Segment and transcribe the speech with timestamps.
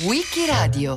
[0.00, 0.96] Wikiradio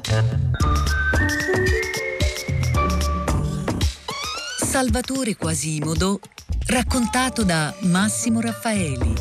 [4.64, 6.22] Salvatore Quasimodo
[6.68, 9.14] raccontato da Massimo Raffaeli.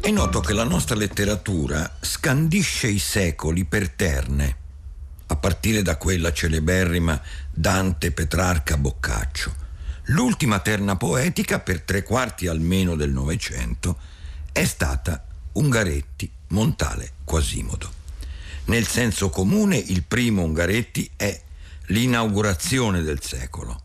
[0.00, 4.56] È noto che la nostra letteratura scandisce i secoli per terne,
[5.26, 7.20] a partire da quella celeberrima
[7.50, 9.59] Dante Petrarca Boccaccio.
[10.04, 13.98] L'ultima terna poetica, per tre quarti almeno del Novecento,
[14.52, 17.92] è stata Ungaretti, Montale, Quasimodo.
[18.64, 21.40] Nel senso comune, il primo Ungaretti è
[21.86, 23.80] l'inaugurazione del secolo,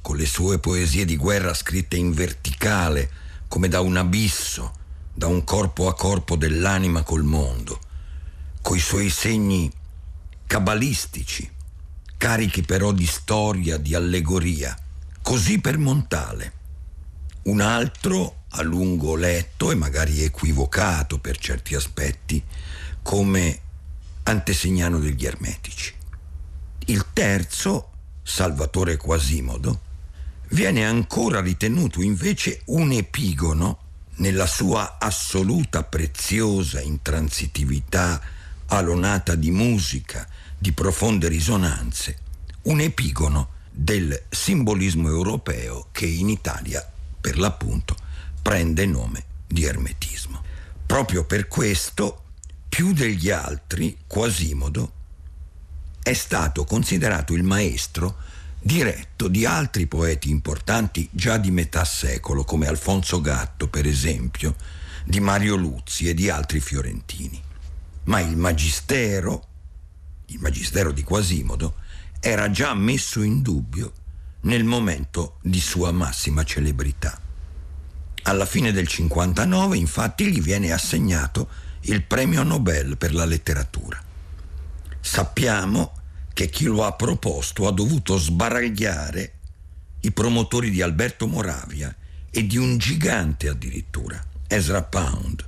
[0.00, 3.10] con le sue poesie di guerra scritte in verticale,
[3.48, 4.74] come da un abisso,
[5.14, 7.80] da un corpo a corpo dell'anima col mondo,
[8.62, 9.70] coi suoi segni
[10.46, 11.50] cabalistici,
[12.16, 14.76] carichi però di storia, di allegoria.
[15.22, 16.52] Così per Montale.
[17.42, 22.42] Un altro a lungo letto e magari equivocato per certi aspetti
[23.02, 23.60] come
[24.24, 25.94] antesignano degli ermetici.
[26.86, 27.90] Il terzo,
[28.22, 29.80] Salvatore Quasimodo,
[30.48, 33.78] viene ancora ritenuto invece un epigono
[34.16, 38.20] nella sua assoluta preziosa intransitività
[38.66, 40.26] alonata di musica,
[40.58, 42.18] di profonde risonanze,
[42.62, 46.84] un epigono del simbolismo europeo che in Italia,
[47.20, 47.94] per l'appunto,
[48.42, 50.42] prende nome di ermetismo.
[50.84, 52.24] Proprio per questo,
[52.68, 54.92] più degli altri, Quasimodo
[56.02, 58.16] è stato considerato il maestro
[58.58, 64.56] diretto di altri poeti importanti già di metà secolo, come Alfonso Gatto, per esempio,
[65.04, 67.40] di Mario Luzzi e di altri fiorentini.
[68.04, 69.46] Ma il magistero,
[70.26, 71.86] il magistero di Quasimodo,
[72.20, 73.92] era già messo in dubbio
[74.42, 77.20] nel momento di sua massima celebrità.
[78.22, 81.48] Alla fine del 59, infatti, gli viene assegnato
[81.82, 84.02] il premio Nobel per la letteratura.
[85.00, 85.92] Sappiamo
[86.34, 89.32] che chi lo ha proposto ha dovuto sbaragliare
[90.00, 91.94] i promotori di Alberto Moravia
[92.30, 95.46] e di un gigante addirittura, Ezra Pound,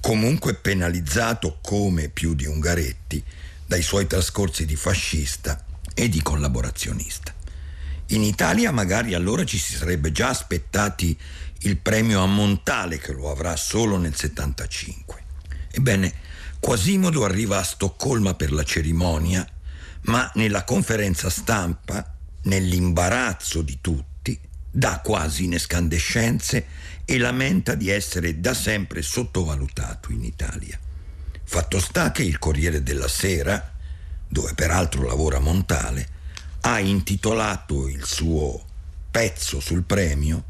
[0.00, 3.22] comunque penalizzato come più di Ungaretti
[3.66, 5.64] dai suoi trascorsi di fascista
[6.00, 7.34] e di collaborazionista.
[8.06, 11.16] In Italia magari allora ci si sarebbe già aspettati
[11.58, 15.22] il premio a Montale che lo avrà solo nel 75.
[15.70, 16.12] Ebbene,
[16.58, 19.46] Quasimodo arriva a Stoccolma per la cerimonia,
[20.02, 24.38] ma nella conferenza stampa, nell'imbarazzo di tutti,
[24.70, 26.66] dà quasi in escandescenze
[27.04, 30.78] e lamenta di essere da sempre sottovalutato in Italia.
[31.44, 33.74] Fatto sta che il Corriere della Sera,
[34.30, 36.08] dove peraltro lavora Montale,
[36.60, 38.62] ha intitolato il suo
[39.10, 40.44] pezzo sul premio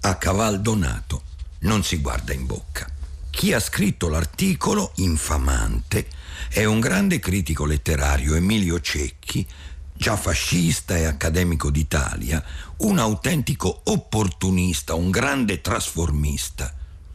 [0.00, 1.22] A caval donato
[1.60, 2.90] non si guarda in bocca.
[3.28, 6.06] Chi ha scritto l'articolo infamante
[6.48, 9.46] è un grande critico letterario, Emilio Cecchi,
[9.92, 12.42] già fascista e accademico d'Italia,
[12.78, 16.72] un autentico opportunista, un grande trasformista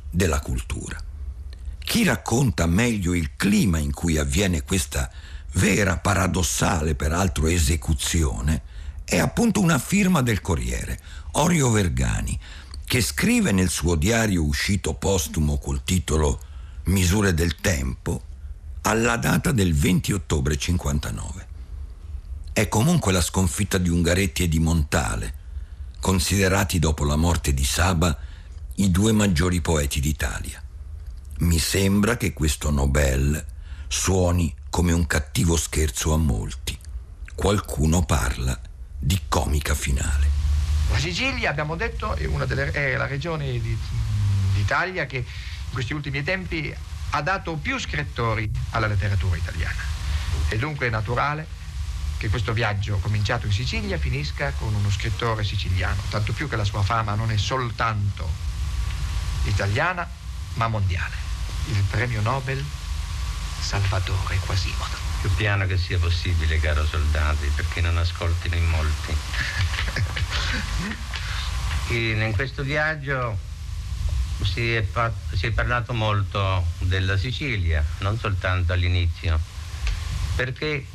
[0.10, 1.02] della cultura.
[1.80, 5.10] Chi racconta meglio il clima in cui avviene questa
[5.54, 8.62] vera, paradossale peraltro esecuzione,
[9.04, 11.00] è appunto una firma del Corriere,
[11.32, 12.40] Orio Vergani,
[12.86, 16.40] che scrive nel suo diario uscito postumo col titolo
[16.86, 18.24] Misure del tempo
[18.82, 21.48] alla data del 20 ottobre 59.
[22.54, 25.34] È comunque la sconfitta di Ungaretti e di Montale,
[26.00, 28.18] considerati dopo la morte di Saba
[28.76, 30.62] i due maggiori poeti d'Italia.
[31.40, 33.46] Mi sembra che questo Nobel
[33.88, 36.76] suoni come un cattivo scherzo a molti.
[37.36, 38.58] Qualcuno parla
[38.98, 40.30] di comica finale.
[40.90, 43.78] La Sicilia, abbiamo detto, è, delle, è la regione di,
[44.54, 46.74] d'Italia che in questi ultimi tempi
[47.10, 49.82] ha dato più scrittori alla letteratura italiana.
[50.48, 51.46] E dunque è naturale
[52.18, 56.64] che questo viaggio cominciato in Sicilia finisca con uno scrittore siciliano, tanto più che la
[56.64, 58.26] sua fama non è soltanto
[59.44, 60.08] italiana,
[60.54, 61.16] ma mondiale.
[61.68, 62.64] Il premio Nobel
[63.62, 64.98] Salvatore Quasimodo.
[65.22, 69.16] Più piano che sia possibile, caro soldati, perché non ascoltino in molti.
[71.94, 73.38] in questo viaggio
[74.44, 74.86] si è,
[75.34, 79.40] si è parlato molto della Sicilia, non soltanto all'inizio,
[80.36, 80.86] perché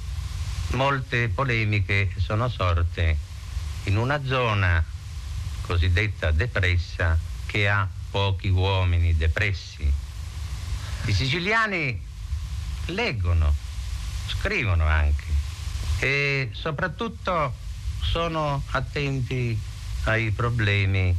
[0.71, 3.17] molte polemiche sono sorte
[3.85, 4.83] in una zona
[5.63, 7.17] cosiddetta depressa
[7.47, 9.93] che ha pochi uomini depressi.
[11.05, 12.06] I siciliani
[12.87, 13.55] leggono,
[14.27, 15.25] scrivono anche
[15.99, 17.55] e soprattutto
[18.03, 19.59] sono attenti
[20.05, 21.17] ai problemi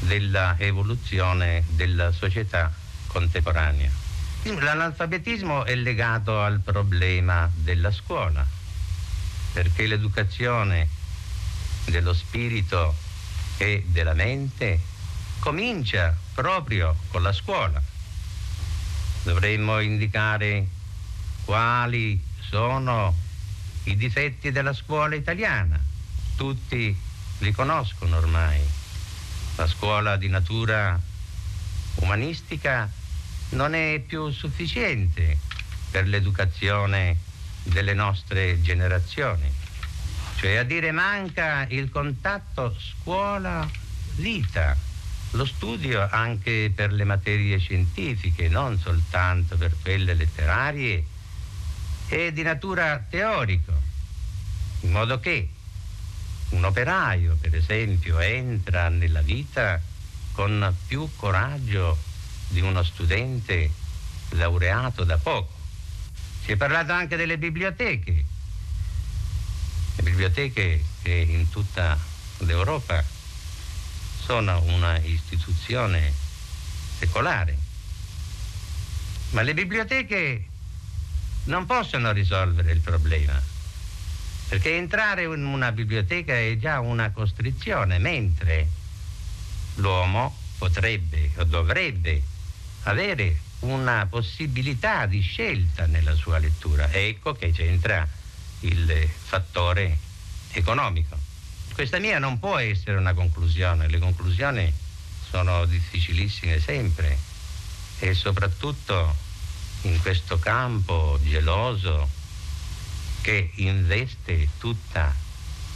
[0.00, 2.72] della evoluzione della società
[3.06, 3.90] contemporanea.
[4.42, 8.46] L'analfabetismo è legato al problema della scuola,
[9.52, 10.88] perché l'educazione
[11.86, 12.94] dello spirito
[13.56, 14.80] e della mente
[15.40, 17.82] comincia proprio con la scuola.
[19.24, 20.66] Dovremmo indicare
[21.46, 23.14] quali sono
[23.84, 25.78] i difetti della scuola italiana.
[26.36, 26.94] Tutti
[27.38, 28.60] li conoscono ormai.
[29.54, 31.00] La scuola di natura
[31.94, 32.90] umanistica
[33.50, 35.38] non è più sufficiente
[35.90, 37.16] per l'educazione
[37.62, 39.48] delle nostre generazioni.
[40.38, 44.76] Cioè a dire manca il contatto scuola-vita,
[45.30, 51.14] lo studio anche per le materie scientifiche, non soltanto per quelle letterarie
[52.08, 53.72] e di natura teorica,
[54.80, 55.48] in modo che
[56.50, 59.80] un operaio, per esempio, entra nella vita
[60.32, 61.98] con più coraggio
[62.48, 63.70] di uno studente
[64.30, 65.54] laureato da poco.
[66.44, 68.24] Si è parlato anche delle biblioteche,
[69.96, 71.98] le biblioteche che in tutta
[72.38, 73.02] l'Europa
[74.24, 76.12] sono una istituzione
[76.98, 77.58] secolare,
[79.30, 80.46] ma le biblioteche
[81.46, 83.40] non possono risolvere il problema,
[84.48, 88.68] perché entrare in una biblioteca è già una costrizione, mentre
[89.76, 92.22] l'uomo potrebbe o dovrebbe
[92.84, 96.90] avere una possibilità di scelta nella sua lettura.
[96.92, 98.06] Ecco che c'entra
[98.60, 99.98] il fattore
[100.52, 101.16] economico.
[101.72, 104.72] Questa mia non può essere una conclusione, le conclusioni
[105.28, 107.18] sono difficilissime sempre
[107.98, 109.24] e soprattutto
[109.86, 112.08] in questo campo geloso
[113.20, 115.14] che investe tutta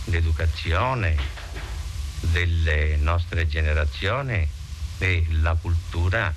[0.05, 1.17] l'educazione
[2.21, 4.47] delle nostre generazioni
[4.99, 6.33] e la cultura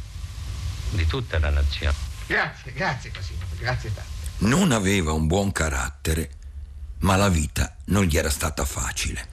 [0.92, 1.96] di tutta la nazione.
[2.28, 4.12] Grazie, grazie Quasimodo, grazie tanto.
[4.46, 6.32] Non aveva un buon carattere,
[7.00, 9.32] ma la vita non gli era stata facile.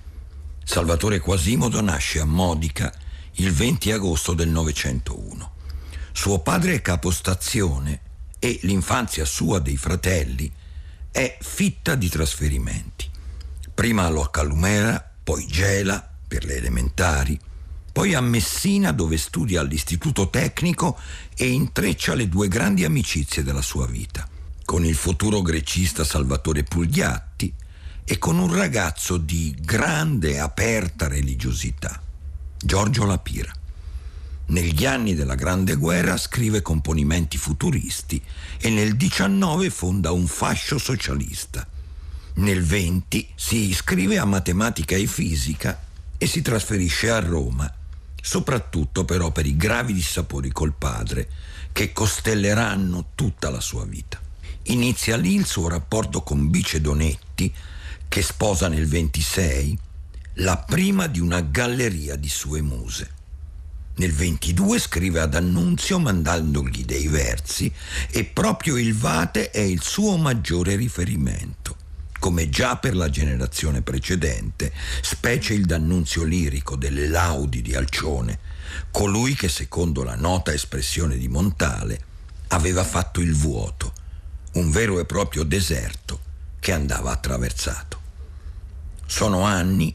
[0.65, 2.93] Salvatore Quasimodo nasce a Modica
[3.35, 5.53] il 20 agosto del 901.
[6.13, 8.09] Suo padre è capostazione
[8.41, 10.51] e l'infanzia sua dei fratelli
[11.13, 13.09] è fitta di trasferimenti.
[13.73, 17.39] Prima a Loccalumera, poi Gela per le elementari,
[17.93, 20.99] poi a Messina dove studia all'istituto tecnico
[21.37, 24.27] e intreccia le due grandi amicizie della sua vita,
[24.65, 27.53] con il futuro grecista Salvatore Pugliatti
[28.05, 32.01] e con un ragazzo di grande aperta religiosità,
[32.57, 33.60] Giorgio Lapira.
[34.51, 38.21] Negli anni della Grande Guerra scrive componimenti futuristi
[38.59, 41.65] e nel 19 fonda un fascio socialista.
[42.35, 45.81] Nel 20 si iscrive a matematica e fisica
[46.19, 47.73] e si trasferisce a Roma,
[48.21, 51.29] soprattutto però per i gravi dissapori col padre
[51.71, 54.21] che costelleranno tutta la sua vita.
[54.65, 57.55] Inizia lì il suo rapporto con Bice Donetti,
[58.09, 59.79] che sposa nel 26
[60.35, 63.19] la prima di una galleria di sue muse.
[64.01, 67.71] Nel 22 scrive ad Annunzio mandandogli dei versi
[68.11, 71.77] e proprio il Vate è il suo maggiore riferimento.
[72.19, 78.39] Come già per la generazione precedente, specie il d'annunzio lirico delle laudi di Alcione,
[78.91, 82.01] colui che secondo la nota espressione di Montale
[82.49, 83.93] aveva fatto il vuoto,
[84.53, 86.21] un vero e proprio deserto
[86.59, 88.01] che andava attraversato.
[89.05, 89.95] Sono anni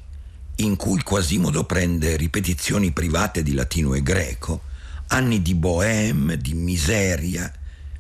[0.58, 4.62] in cui Quasimodo prende ripetizioni private di latino e greco,
[5.08, 7.52] anni di bohème, di miseria,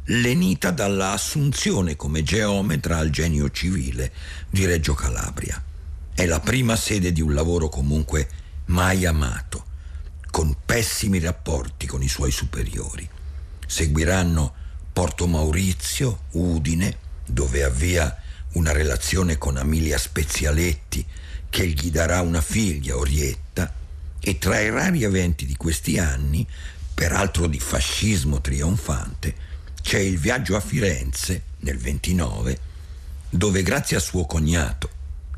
[0.05, 4.11] lenita dalla assunzione come geometra al genio civile
[4.49, 5.61] di Reggio Calabria.
[6.13, 8.29] È la prima sede di un lavoro comunque
[8.65, 9.65] mai amato,
[10.31, 13.07] con pessimi rapporti con i suoi superiori.
[13.67, 14.53] Seguiranno
[14.93, 18.17] Porto Maurizio, Udine, dove avvia
[18.53, 21.05] una relazione con Amelia Spezialetti,
[21.49, 23.73] che gli darà una figlia, Orietta,
[24.19, 26.47] e tra i rari eventi di questi anni,
[26.93, 29.35] peraltro di fascismo trionfante,
[29.81, 32.59] c'è il viaggio a Firenze nel 29,
[33.29, 34.89] dove grazie a suo cognato,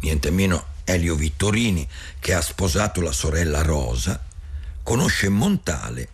[0.02, 1.86] niente meno Elio Vittorini,
[2.20, 4.24] che ha sposato la sorella Rosa,
[4.84, 6.10] conosce Montale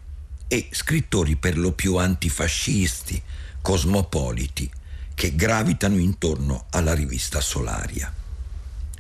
[0.47, 3.21] e scrittori per lo più antifascisti,
[3.61, 4.71] cosmopoliti,
[5.13, 8.22] che gravitano intorno alla rivista Solaria.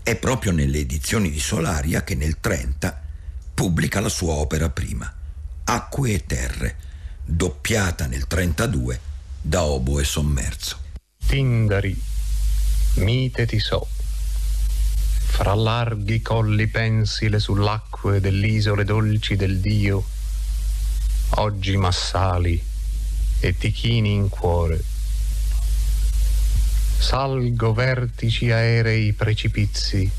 [0.03, 3.01] È proprio nelle edizioni di Solaria che nel 30
[3.53, 5.09] pubblica la sua opera prima,
[5.63, 6.75] Acque e Terre,
[7.23, 8.99] doppiata nel 32
[9.39, 10.77] da Oboe Sommerso.
[11.25, 11.97] Tindari,
[12.95, 13.87] mite ti so,
[15.23, 20.03] fra larghi colli pensile sull'acque dell'isole dolci del Dio,
[21.35, 22.61] oggi massali
[23.39, 24.83] e ti chini in cuore.
[27.03, 30.09] Salgo vertici aerei precipizi,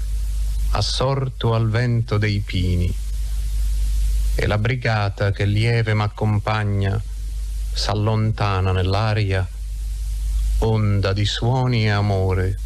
[0.72, 2.94] assorto al vento dei pini,
[4.34, 7.02] e la brigata che lieve m'accompagna
[7.72, 9.48] s'allontana nell'aria,
[10.58, 12.58] onda di suoni e amore,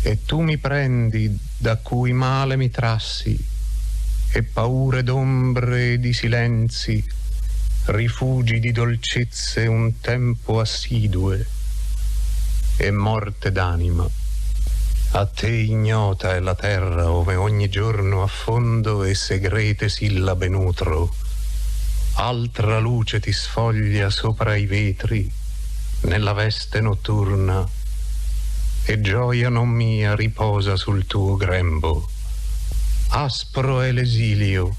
[0.00, 3.38] e tu mi prendi da cui male mi trassi,
[4.32, 7.04] e paure d'ombre e di silenzi,
[7.84, 11.55] rifugi di dolcezze un tempo assidue
[12.76, 14.08] e morte d'anima.
[15.12, 21.14] A te ignota è la terra ove ogni giorno affondo e segrete sillabe nutro.
[22.14, 25.30] Altra luce ti sfoglia sopra i vetri
[26.02, 27.66] nella veste notturna
[28.84, 32.08] e gioia non mia riposa sul tuo grembo.
[33.08, 34.76] Aspro è l'esilio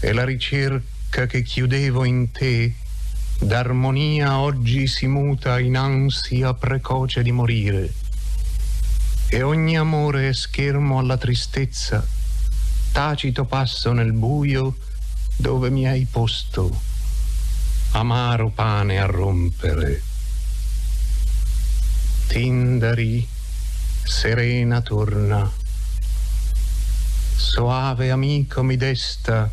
[0.00, 2.74] e la ricerca che chiudevo in te,
[3.40, 7.94] d'armonia oggi si muta in ansia precoce di morire.
[9.28, 12.06] E ogni amore è schermo alla tristezza,
[12.92, 14.76] tacito passo nel buio
[15.36, 16.70] dove mi hai posto,
[17.92, 20.02] amaro pane a rompere.
[22.26, 23.26] Tindari,
[24.04, 25.50] serena torna,
[27.36, 29.50] soave amico mi desta,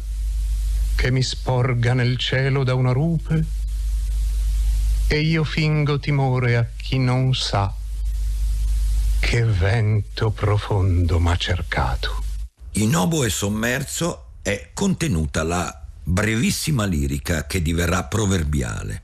[0.96, 3.57] che mi sporga nel cielo da una rupe
[5.08, 7.74] e io fingo timore a chi non sa
[9.20, 12.24] che vento profondo m'ha cercato.
[12.74, 19.02] In Obo e Sommerso è contenuta la brevissima lirica che diverrà proverbiale,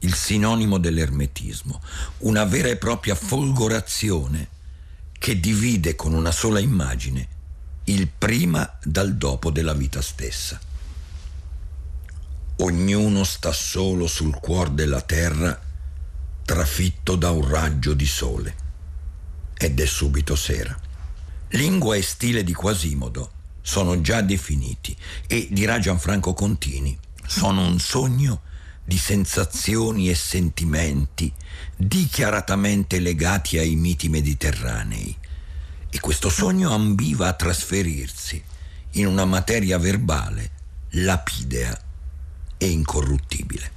[0.00, 1.80] il sinonimo dell'ermetismo,
[2.18, 4.48] una vera e propria folgorazione
[5.18, 7.28] che divide con una sola immagine
[7.84, 10.60] il prima dal dopo della vita stessa.
[12.56, 15.58] Ognuno sta solo sul cuor della terra,
[16.44, 18.54] trafitto da un raggio di sole.
[19.56, 20.78] Ed è subito sera.
[21.50, 23.30] Lingua e stile di Quasimodo
[23.62, 28.42] sono già definiti e, dirà Gianfranco Contini, sono un sogno
[28.84, 31.32] di sensazioni e sentimenti
[31.76, 35.16] dichiaratamente legati ai miti mediterranei.
[35.88, 38.42] E questo sogno ambiva a trasferirsi
[38.92, 40.50] in una materia verbale
[40.90, 41.78] lapidea
[42.62, 43.70] e incorruttibile.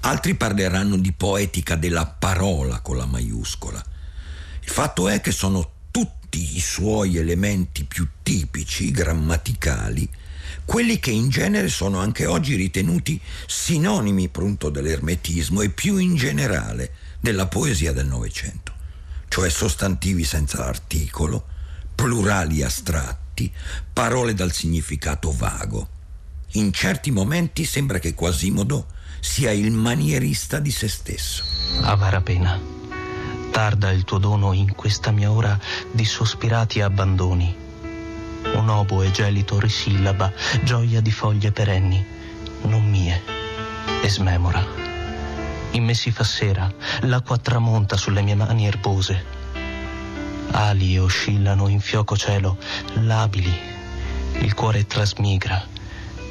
[0.00, 3.82] Altri parleranno di poetica della parola con la maiuscola.
[4.60, 10.06] Il fatto è che sono tutti i suoi elementi più tipici, grammaticali,
[10.66, 16.92] quelli che in genere sono anche oggi ritenuti sinonimi appunto dell'ermetismo e più in generale
[17.18, 18.74] della poesia del Novecento,
[19.28, 21.46] cioè sostantivi senza articolo,
[21.94, 23.50] plurali astratti,
[23.90, 26.00] parole dal significato vago.
[26.54, 28.88] In certi momenti sembra che Quasimodo
[29.20, 31.42] sia il manierista di se stesso.
[31.80, 32.60] Avara pena.
[33.50, 35.58] Tarda il tuo dono in questa mia ora
[35.90, 37.56] di sospirati abbandoni.
[38.52, 40.30] Un obo e gelito risillaba,
[40.62, 42.04] gioia di foglie perenni,
[42.64, 43.22] non mie,
[44.02, 44.62] e smemora.
[45.70, 46.70] In me si fa sera,
[47.02, 49.24] l'acqua tramonta sulle mie mani erbose.
[50.50, 52.58] Ali oscillano in fioco cielo,
[52.96, 53.58] labili,
[54.40, 55.80] il cuore trasmigra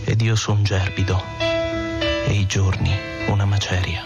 [0.04, 2.92] ed io son gerbido e i giorni
[3.28, 4.06] una maceria.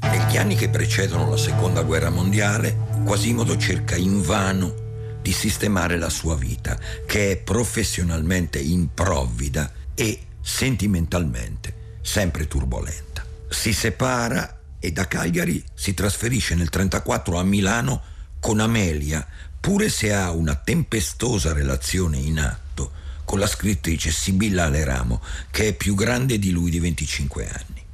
[0.00, 4.84] Negli anni che precedono la seconda guerra mondiale, Quasimodo cerca invano
[5.22, 13.24] di sistemare la sua vita, che è professionalmente improvvida e sentimentalmente sempre turbolenta.
[13.48, 18.02] Si separa e da Cagliari si trasferisce nel 1934 a Milano
[18.38, 19.26] con Amelia,
[19.58, 25.72] pure se ha una tempestosa relazione in atto con la scrittrice Sibilla Aleramo, che è
[25.74, 27.84] più grande di lui di 25 anni.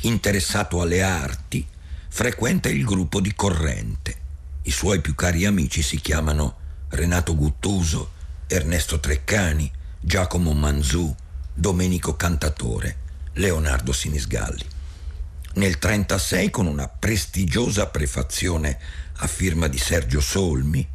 [0.00, 1.64] Interessato alle arti,
[2.08, 4.24] frequenta il gruppo di Corrente.
[4.62, 6.56] I suoi più cari amici si chiamano
[6.88, 8.12] Renato Guttuso,
[8.46, 9.70] Ernesto Treccani,
[10.00, 11.14] Giacomo Manzù,
[11.52, 12.96] Domenico Cantatore,
[13.34, 14.64] Leonardo Sinisgalli.
[15.56, 18.78] Nel 1936, con una prestigiosa prefazione
[19.18, 20.86] a firma di Sergio Solmi,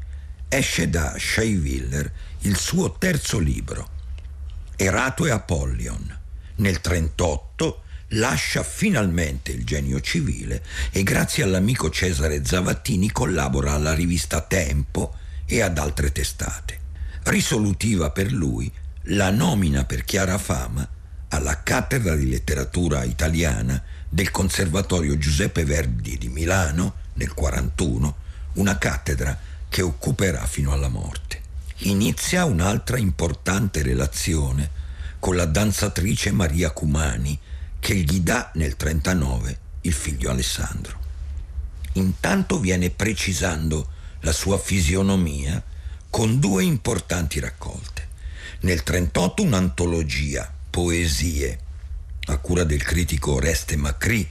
[0.48, 2.12] esce da Scheiviller
[2.44, 3.88] il suo terzo libro,
[4.76, 6.20] Erato e Apollyon.
[6.56, 7.84] Nel 1938
[8.14, 15.62] lascia finalmente il genio civile e grazie all'amico Cesare Zavattini collabora alla rivista Tempo e
[15.62, 16.80] ad altre testate.
[17.24, 18.72] Risolutiva per lui
[19.06, 20.88] la nomina per chiara fama
[21.28, 28.16] alla cattedra di letteratura italiana del Conservatorio Giuseppe Verdi di Milano nel 1941,
[28.54, 29.38] una cattedra
[29.70, 31.41] che occuperà fino alla morte.
[31.84, 34.70] Inizia un'altra importante relazione
[35.18, 37.40] con la danzatrice Maria Cumani
[37.80, 41.00] che gli dà nel 39 il figlio Alessandro.
[41.94, 45.62] Intanto viene precisando la sua fisionomia
[46.12, 48.10] con due importanti raccolte.
[48.60, 51.60] Nel 38 un'antologia, Poesie,
[52.26, 54.30] a cura del critico Oreste Macri,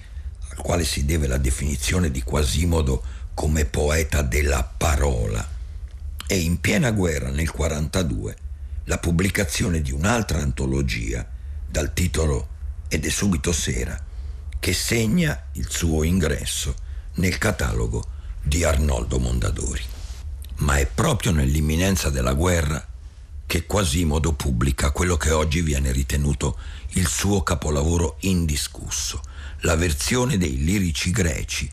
[0.50, 3.02] al quale si deve la definizione di Quasimodo
[3.34, 5.58] come poeta della parola.
[6.32, 8.36] E in piena guerra nel 42
[8.84, 11.28] la pubblicazione di un'altra antologia
[11.66, 12.50] dal titolo
[12.86, 14.00] Ed è subito sera,
[14.60, 16.72] che segna il suo ingresso
[17.14, 18.06] nel catalogo
[18.40, 19.82] di Arnoldo Mondadori.
[20.58, 22.86] Ma è proprio nell'imminenza della guerra
[23.44, 26.56] che Quasimodo pubblica quello che oggi viene ritenuto
[26.90, 29.20] il suo capolavoro indiscusso,
[29.62, 31.68] la versione dei lirici greci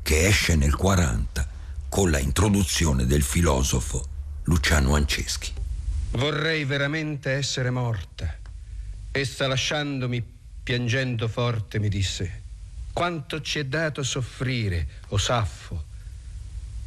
[0.00, 1.54] che esce nel 40
[1.88, 4.04] con la introduzione del filosofo
[4.44, 5.52] Luciano Anceschi.
[6.12, 8.38] Vorrei veramente essere morta.
[9.10, 10.22] Essa lasciandomi
[10.62, 12.42] piangendo forte mi disse,
[12.92, 15.84] quanto ci è dato soffrire, o Saffo,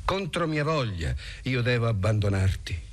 [0.05, 1.13] contro mia voglia
[1.43, 2.87] io devo abbandonarti.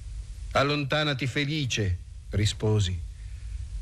[0.53, 1.99] Allontanati felice,
[2.31, 2.99] risposi,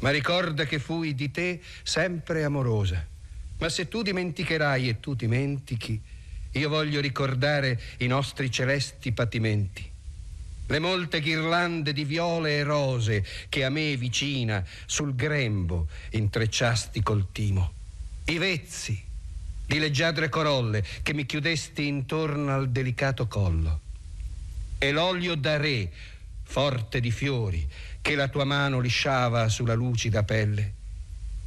[0.01, 3.07] ma ricorda che fui di te sempre amorosa.
[3.59, 6.01] Ma se tu dimenticherai e tu dimentichi,
[6.55, 9.91] io voglio ricordare i nostri celesti patimenti.
[10.67, 17.27] Le molte ghirlande di viole e rose che a me vicina sul grembo intrecciasti col
[17.33, 17.73] timo.
[18.27, 19.03] I vezzi,
[19.67, 23.81] di leggiadre corolle che mi chiudesti intorno al delicato collo.
[24.79, 25.91] E l'olio da re,
[26.45, 27.67] forte di fiori,
[28.01, 30.73] che la tua mano lisciava sulla lucida pelle.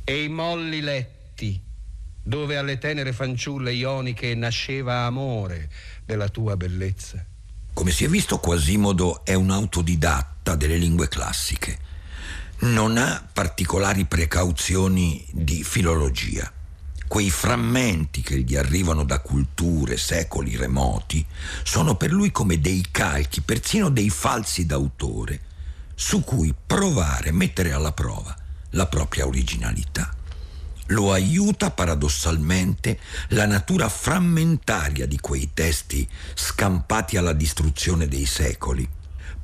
[0.03, 1.59] E i molli letti,
[2.27, 5.69] dove alle tenere fanciulle ioniche nasceva amore
[6.03, 7.25] della tua bellezza.
[7.71, 11.79] Come si è visto, Quasimodo è un autodidatta delle lingue classiche.
[12.59, 16.51] Non ha particolari precauzioni di filologia
[17.07, 21.25] quei frammenti che gli arrivano da culture, secoli remoti,
[21.63, 25.39] sono per lui come dei calchi, persino dei falsi d'autore,
[25.95, 28.35] su cui provare, mettere alla prova
[28.71, 30.16] la propria originalità.
[30.87, 38.87] Lo aiuta paradossalmente la natura frammentaria di quei testi scampati alla distruzione dei secoli,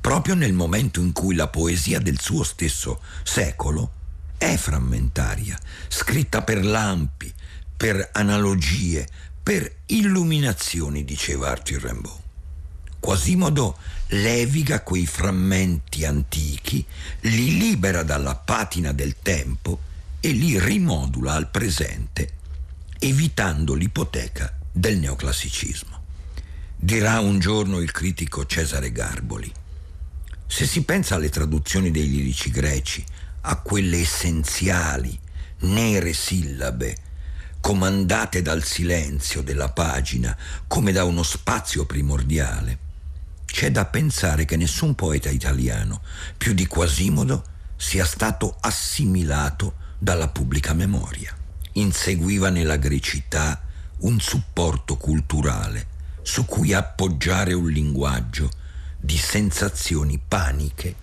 [0.00, 3.90] proprio nel momento in cui la poesia del suo stesso secolo
[4.38, 7.32] è frammentaria, scritta per lampi,
[7.76, 9.06] per analogie,
[9.42, 12.22] per illuminazioni, diceva Arthur Rimbaud.
[13.00, 13.76] Quasimodo
[14.08, 16.84] leviga quei frammenti antichi,
[17.20, 19.92] li libera dalla patina del tempo
[20.24, 22.32] e li rimodula al presente,
[22.98, 26.02] evitando l'ipoteca del neoclassicismo.
[26.76, 29.52] Dirà un giorno il critico Cesare Garboli.
[30.46, 33.04] Se si pensa alle traduzioni dei lirici greci,
[33.42, 35.18] a quelle essenziali,
[35.58, 36.96] nere sillabe,
[37.60, 40.34] comandate dal silenzio della pagina
[40.66, 42.78] come da uno spazio primordiale,
[43.44, 46.00] c'è da pensare che nessun poeta italiano,
[46.38, 47.44] più di Quasimodo,
[47.76, 51.34] sia stato assimilato dalla pubblica memoria.
[51.72, 53.62] Inseguiva nella grecità
[53.98, 58.50] un supporto culturale su cui appoggiare un linguaggio
[58.98, 60.94] di sensazioni paniche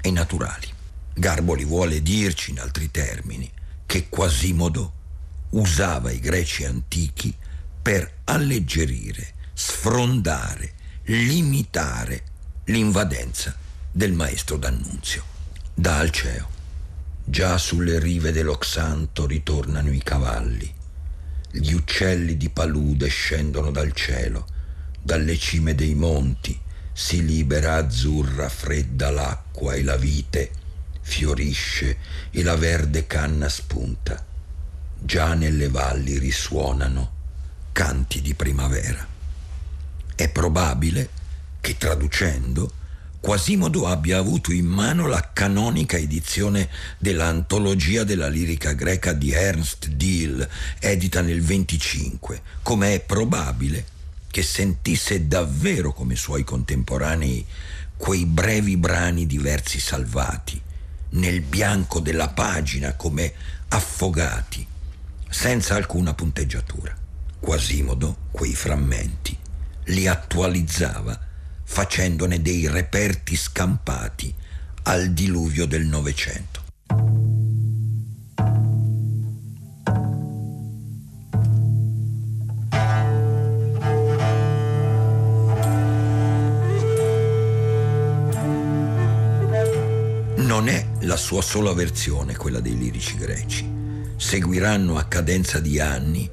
[0.00, 0.68] e naturali.
[1.14, 3.50] Garboli vuole dirci, in altri termini,
[3.86, 4.92] che Quasimodo
[5.50, 7.34] usava i greci antichi
[7.82, 12.22] per alleggerire, sfrondare, limitare
[12.64, 13.54] l'invadenza
[13.90, 15.24] del maestro d'Annunzio.
[15.74, 16.59] Da Alceo.
[17.30, 20.68] Già sulle rive dell'Oxanto ritornano i cavalli.
[21.52, 24.48] Gli uccelli di palude scendono dal cielo,
[25.00, 26.58] dalle cime dei monti
[26.92, 30.50] si libera azzurra fredda l'acqua e la vite
[31.02, 31.98] fiorisce
[32.32, 34.26] e la verde canna spunta
[34.98, 37.12] già nelle valli risuonano
[37.70, 39.06] canti di primavera.
[40.16, 41.08] È probabile
[41.60, 42.72] che traducendo
[43.20, 50.48] Quasimodo abbia avuto in mano la canonica edizione dell'antologia della lirica greca di Ernst Diel,
[50.78, 53.84] edita nel 25, come è probabile
[54.30, 57.44] che sentisse davvero come suoi contemporanei
[57.94, 60.58] quei brevi brani di versi salvati,
[61.10, 63.34] nel bianco della pagina come
[63.68, 64.66] affogati,
[65.28, 66.96] senza alcuna punteggiatura.
[67.38, 69.36] Quasimodo quei frammenti
[69.84, 71.28] li attualizzava
[71.72, 74.34] facendone dei reperti scampati
[74.82, 76.64] al diluvio del Novecento.
[90.38, 93.70] Non è la sua sola versione quella dei lirici greci.
[94.16, 96.28] Seguiranno a cadenza di anni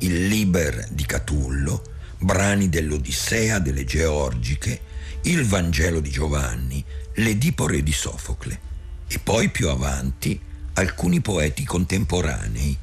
[0.00, 1.82] il Liber di Catullo,
[2.22, 4.80] brani dell'Odissea, delle Georgiche,
[5.22, 8.70] il Vangelo di Giovanni, l'Edipore di Sofocle
[9.06, 10.40] e poi più avanti
[10.74, 12.78] alcuni poeti contemporanei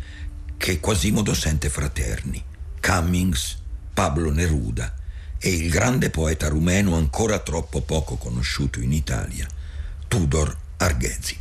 [0.57, 2.43] che Quasimodo sente fraterni,
[2.81, 3.57] Cummings,
[3.93, 4.93] Pablo Neruda
[5.39, 9.47] e il grande poeta rumeno ancora troppo poco conosciuto in Italia,
[10.07, 11.37] Tudor Arghezi.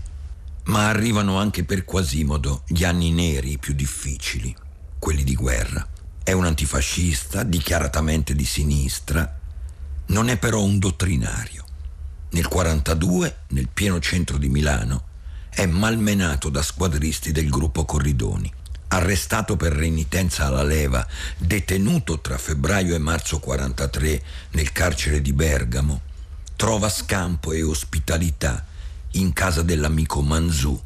[0.65, 4.55] Ma arrivano anche per Quasimodo gli anni neri più difficili,
[4.99, 5.87] quelli di guerra.
[6.29, 9.39] È un antifascista, dichiaratamente di sinistra,
[10.09, 11.65] non è però un dottrinario.
[12.33, 15.05] Nel 42, nel pieno centro di Milano,
[15.49, 18.53] è malmenato da squadristi del gruppo Corridoni.
[18.89, 21.07] Arrestato per renitenza alla leva,
[21.39, 26.03] detenuto tra febbraio e marzo 43 nel carcere di Bergamo,
[26.57, 28.67] trova scampo e ospitalità
[29.13, 30.79] in casa dell'amico Manzù,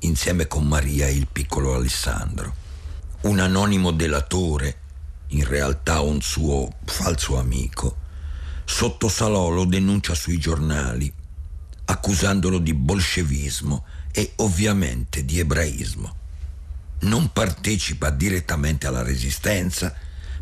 [0.00, 2.52] insieme con Maria e il piccolo Alessandro.
[3.20, 4.86] Un anonimo delatore,
[5.28, 7.96] in realtà un suo falso amico,
[8.64, 11.12] sotto Salò lo denuncia sui giornali,
[11.86, 16.16] accusandolo di bolscevismo e ovviamente di ebraismo.
[17.00, 19.94] Non partecipa direttamente alla resistenza,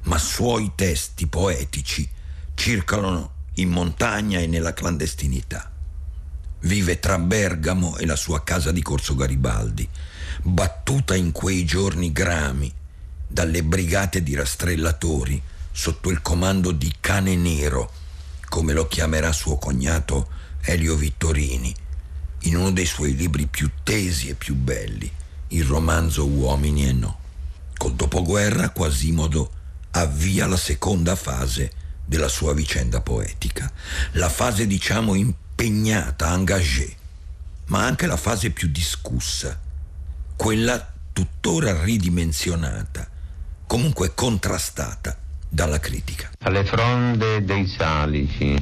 [0.03, 2.09] ma suoi testi poetici
[2.55, 5.70] circolano in montagna e nella clandestinità.
[6.61, 9.87] Vive tra Bergamo e la sua casa di Corso Garibaldi,
[10.42, 12.72] battuta in quei giorni grami
[13.27, 17.93] dalle brigate di rastrellatori sotto il comando di Cane Nero,
[18.49, 20.29] come lo chiamerà suo cognato
[20.62, 21.75] Elio Vittorini,
[22.41, 25.11] in uno dei suoi libri più tesi e più belli,
[25.49, 27.19] il romanzo Uomini e No.
[27.77, 29.51] Col dopoguerra Quasimodo
[29.91, 31.71] avvia la seconda fase
[32.05, 33.71] della sua vicenda poetica,
[34.12, 36.97] la fase diciamo impegnata, engagée,
[37.67, 39.61] ma anche la fase più discussa,
[40.37, 43.09] quella tuttora ridimensionata,
[43.66, 45.16] comunque contrastata
[45.48, 46.31] dalla critica.
[46.44, 48.57] Alle fronde dei salici,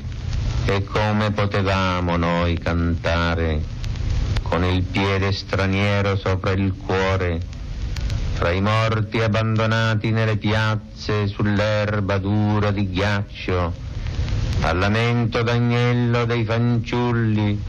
[0.67, 3.63] e come potevamo noi cantare
[4.43, 7.41] con il piede straniero sopra il cuore,
[8.35, 13.75] fra i morti abbandonati nelle piazze sull'erba dura di ghiaccio,
[14.63, 17.63] al lamento d'agnello dei fanciulli,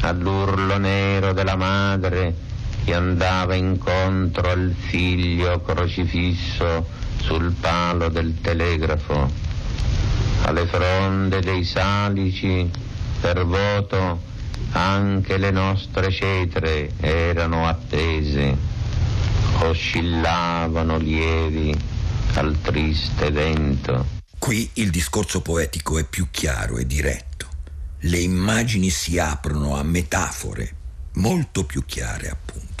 [0.00, 2.50] all'urlo nero della madre
[2.84, 6.86] che andava incontro al figlio crocifisso
[7.20, 9.30] sul palo del telegrafo,
[10.42, 12.68] alle fronde dei salici
[13.20, 14.20] per voto
[14.72, 18.56] anche le nostre cetre erano attese,
[19.60, 21.74] oscillavano lievi
[22.34, 24.20] al triste vento.
[24.38, 27.46] Qui il discorso poetico è più chiaro e diretto.
[28.00, 30.80] Le immagini si aprono a metafore
[31.14, 32.71] molto più chiare, appunto.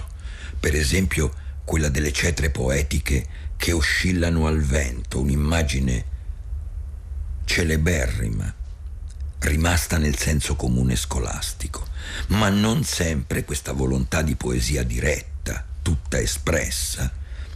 [0.62, 6.04] Per esempio, quella delle cetre poetiche che oscillano al vento, un'immagine
[7.44, 8.54] celeberrima,
[9.40, 11.84] rimasta nel senso comune scolastico,
[12.28, 17.10] ma non sempre questa volontà di poesia diretta, tutta espressa,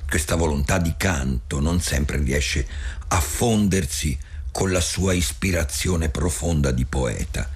[0.09, 2.67] questa volontà di canto non sempre riesce
[3.07, 4.19] a fondersi
[4.51, 7.49] con la sua ispirazione profonda di poeta,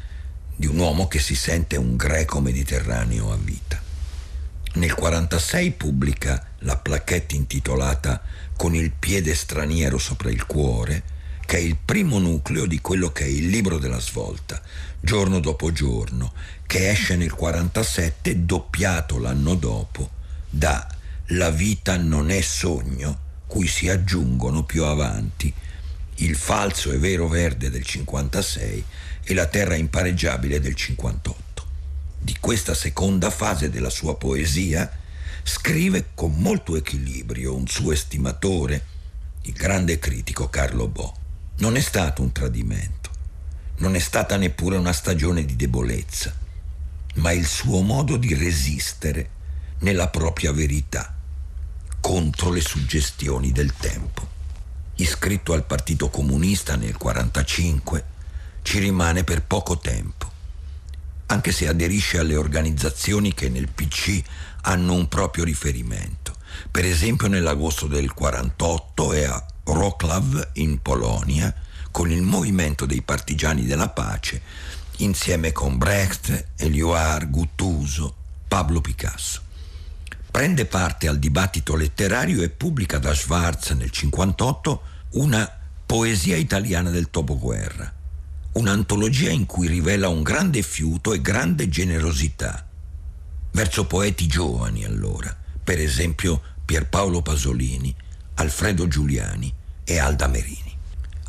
[0.55, 3.90] di un uomo che si sente un greco mediterraneo a vita.
[4.73, 8.23] Nel 1946 pubblica la plaquette intitolata
[8.57, 11.03] Con il piede straniero sopra il cuore,
[11.45, 14.63] che è il primo nucleo di quello che è il libro della svolta,
[15.01, 16.33] giorno dopo giorno,
[16.67, 20.11] che esce nel 1947, doppiato l'anno dopo
[20.49, 20.87] da
[21.33, 25.53] La vita non è sogno, cui si aggiungono più avanti
[26.17, 28.85] il falso e vero verde del 56
[29.25, 31.50] e la terra impareggiabile del 58.
[32.23, 34.91] Di questa seconda fase della sua poesia
[35.43, 38.85] scrive con molto equilibrio un suo estimatore,
[39.43, 41.17] il grande critico Carlo Bo.
[41.61, 43.11] Non è stato un tradimento,
[43.79, 46.35] non è stata neppure una stagione di debolezza,
[47.15, 49.31] ma il suo modo di resistere
[49.79, 51.15] nella propria verità
[52.01, 54.29] contro le suggestioni del tempo.
[54.97, 58.05] Iscritto al Partito Comunista nel 1945,
[58.61, 60.31] ci rimane per poco tempo,
[61.31, 64.21] anche se aderisce alle organizzazioni che nel PC
[64.63, 66.35] hanno un proprio riferimento.
[66.71, 71.55] Per esempio nell'agosto del 1948 è a Wrocław in Polonia
[71.91, 74.43] con il movimento dei partigiani della pace
[74.99, 78.15] insieme con Brecht, Eliouard, Guttuso,
[78.47, 79.41] Pablo Picasso.
[80.31, 85.51] Prende parte al dibattito letterario e pubblica da Schwarz nel 1958 una
[85.87, 87.93] poesia italiana del dopoguerra,
[88.53, 92.67] un'antologia in cui rivela un grande fiuto e grande generosità.
[93.53, 97.95] verso poeti giovani allora, per esempio Pierpaolo Pasolini,
[98.35, 99.53] Alfredo Giuliani
[99.85, 100.77] e Alda Merini.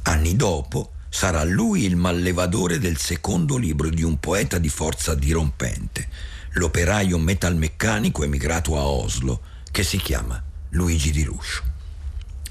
[0.04, 6.08] Anni dopo sarà lui il mallevadore del secondo libro di un poeta di forza dirompente,
[6.54, 11.64] l'operaio metalmeccanico emigrato a Oslo, che si chiama Luigi Di Ruscio.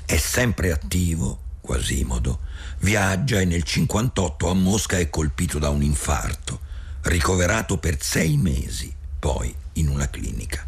[0.04, 2.40] È sempre attivo, Quasimodo,
[2.80, 6.60] viaggia e nel 58 a Mosca è colpito da un infarto,
[7.02, 10.66] ricoverato per sei mesi, poi in una clinica.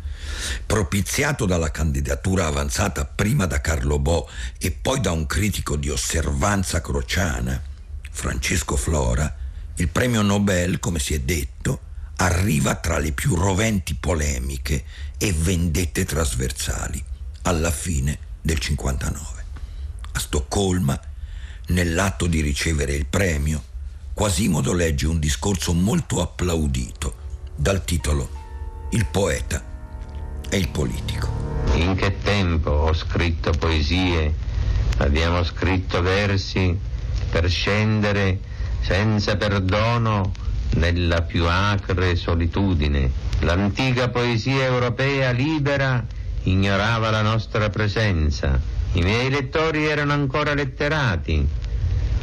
[0.67, 6.81] Propiziato dalla candidatura avanzata prima da Carlo Bo e poi da un critico di osservanza
[6.81, 7.61] crociana,
[8.11, 9.37] Francesco Flora,
[9.77, 11.81] il premio Nobel, come si è detto,
[12.17, 14.85] arriva tra le più roventi polemiche
[15.17, 17.03] e vendette trasversali
[17.43, 19.45] alla fine del 59.
[20.13, 21.01] A Stoccolma,
[21.69, 23.63] nell'atto di ricevere il premio,
[24.15, 27.15] Quasimodo legge un discorso molto applaudito
[27.57, 28.29] dal titolo
[28.91, 29.65] Il poeta
[30.51, 31.29] e il politico.
[31.75, 34.35] In che tempo ho scritto poesie,
[34.99, 36.79] abbiamo scritto versi
[37.31, 38.39] per scendere
[38.83, 40.33] senza perdono
[40.75, 43.11] nella più acre solitudine.
[43.41, 46.05] L'antica poesia europea libera
[46.43, 48.61] ignorava la nostra presenza.
[48.95, 51.47] I miei lettori erano ancora letterati,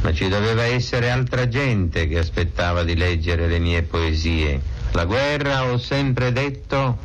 [0.02, 4.60] ma ci doveva essere altra gente che aspettava di leggere le mie poesie.
[4.92, 6.98] La guerra, ho sempre detto,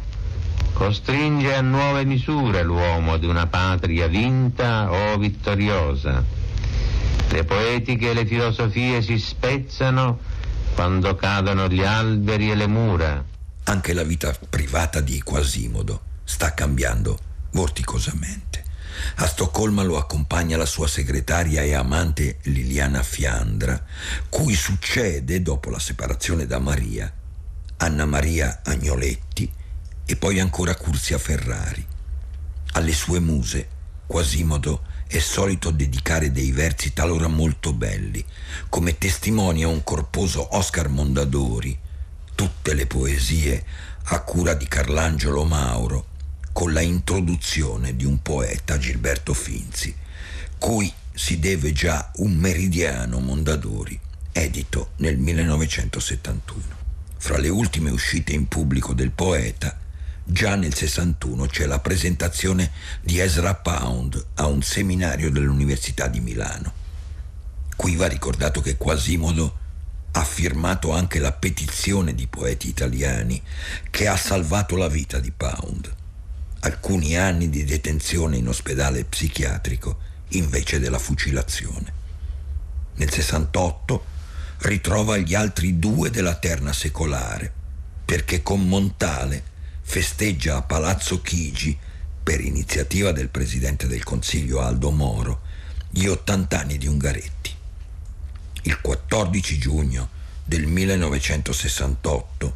[0.73, 6.23] costringe a nuove misure l'uomo di una patria vinta o vittoriosa.
[7.29, 10.19] Le poetiche e le filosofie si spezzano
[10.75, 13.23] quando cadono gli alberi e le mura.
[13.63, 17.17] Anche la vita privata di Quasimodo sta cambiando
[17.51, 18.64] vorticosamente.
[19.17, 23.81] A Stoccolma lo accompagna la sua segretaria e amante Liliana Fiandra,
[24.27, 27.11] cui succede, dopo la separazione da Maria,
[27.77, 29.49] Anna Maria Agnoletti
[30.05, 31.85] e poi ancora Curzia Ferrari.
[32.73, 33.69] Alle sue muse
[34.05, 38.23] Quasimodo è solito dedicare dei versi talora molto belli,
[38.67, 41.77] come testimonia un corposo Oscar Mondadori,
[42.35, 43.65] tutte le poesie
[44.03, 46.07] a cura di Carlangelo Mauro,
[46.55, 49.93] con la introduzione di un poeta Gilberto Finzi,
[50.57, 53.99] cui si deve già un meridiano Mondadori,
[54.31, 56.63] edito nel 1971.
[57.17, 59.77] Fra le ultime uscite in pubblico del poeta,
[60.23, 66.71] già nel 61 c'è la presentazione di Ezra Pound a un seminario dell'Università di Milano.
[67.75, 69.57] Qui va ricordato che Quasimodo
[70.11, 73.41] ha firmato anche la petizione di poeti italiani
[73.89, 76.03] che ha salvato la vita di Pound
[76.65, 79.99] alcuni anni di detenzione in ospedale psichiatrico
[80.29, 81.93] invece della fucilazione.
[82.95, 84.05] Nel 68
[84.59, 87.53] ritrova gli altri due della terna secolare,
[88.03, 89.43] perché con Montale
[89.81, 91.77] festeggia a Palazzo Chigi,
[92.23, 95.41] per iniziativa del presidente del Consiglio Aldo Moro,
[95.91, 97.53] gli 80 anni di Ungaretti.
[98.63, 100.09] Il 14 giugno
[100.43, 102.55] del 1968,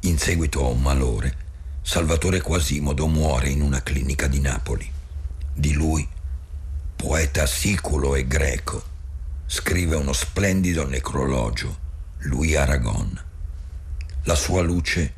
[0.00, 1.42] in seguito a un malore,
[1.86, 4.90] Salvatore Quasimodo muore in una clinica di Napoli.
[5.52, 6.08] Di lui,
[6.96, 8.82] poeta siculo e greco,
[9.44, 11.76] scrive uno splendido necrologio,
[12.20, 13.22] Louis Aragon.
[14.22, 15.14] La sua luce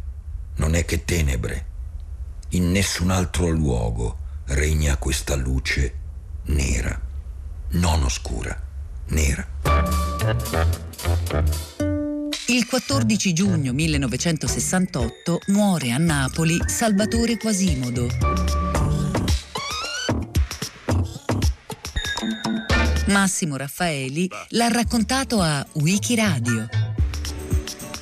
[0.56, 1.66] non è che tenebre.
[2.50, 5.94] In nessun altro luogo regna questa luce
[6.46, 7.00] nera,
[7.68, 8.60] non oscura,
[9.10, 9.46] nera.
[12.48, 18.06] Il 14 giugno 1968 muore a Napoli Salvatore Quasimodo.
[23.08, 26.68] Massimo Raffaeli l'ha raccontato a Wikiradio.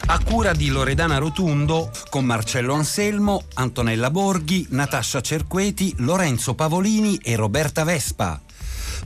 [0.07, 7.35] A cura di Loredana Rotundo, con Marcello Anselmo, Antonella Borghi, Natascia Cerqueti, Lorenzo Pavolini e
[7.35, 8.44] Roberta Vespa.